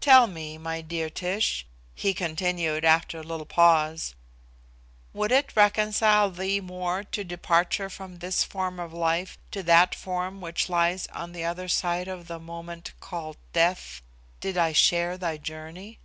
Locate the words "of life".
8.78-9.36